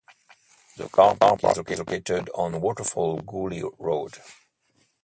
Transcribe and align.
The 0.77 0.85
carpark 0.85 1.43
is 1.69 1.77
located 1.77 2.31
on 2.33 2.59
Waterfall 2.59 3.21
Gully 3.21 3.61
Road. 3.77 4.15